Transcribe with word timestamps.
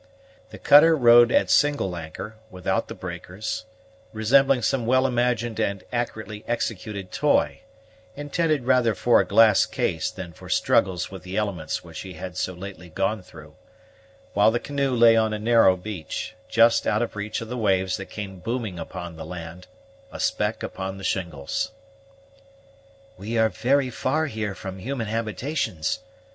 The 0.49 0.57
cutter 0.57 0.95
rode 0.97 1.31
at 1.31 1.51
single 1.51 1.95
anchor, 1.95 2.33
without 2.49 2.87
the 2.87 2.95
breakers, 2.95 3.65
resembling 4.13 4.63
some 4.63 4.87
well 4.87 5.05
imagined 5.05 5.59
and 5.59 5.83
accurately 5.93 6.43
executed 6.47 7.11
toy, 7.11 7.59
intended 8.15 8.65
rather 8.65 8.95
for 8.95 9.19
a 9.19 9.27
glass 9.27 9.67
case 9.67 10.09
than 10.09 10.33
for 10.33 10.49
struggles 10.49 11.11
with 11.11 11.21
the 11.21 11.37
elements 11.37 11.83
which 11.83 11.97
she 11.97 12.13
had 12.13 12.35
so 12.35 12.53
lately 12.53 12.89
gone 12.89 13.21
through, 13.21 13.53
while 14.33 14.49
the 14.49 14.59
canoe 14.59 14.95
lay 14.95 15.15
on 15.15 15.29
the 15.29 15.37
narrow 15.37 15.77
beach, 15.77 16.33
just 16.49 16.87
out 16.87 17.03
of 17.03 17.15
reach 17.15 17.39
of 17.39 17.49
the 17.49 17.55
waves 17.55 17.97
that 17.97 18.07
came 18.07 18.39
booming 18.39 18.79
upon 18.79 19.17
the 19.17 19.23
land, 19.23 19.67
a 20.11 20.19
speck 20.19 20.63
upon 20.63 20.97
the 20.97 21.03
shingles. 21.03 21.73
"We 23.19 23.37
are 23.37 23.49
very 23.49 23.91
far 23.91 24.25
here 24.25 24.55
from 24.55 24.79
human 24.79 25.05
habitations!" 25.05 25.99